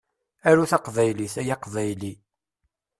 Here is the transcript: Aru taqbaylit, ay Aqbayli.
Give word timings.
Aru 0.49 0.65
taqbaylit, 0.71 1.33
ay 1.41 1.49
Aqbayli. 1.55 2.13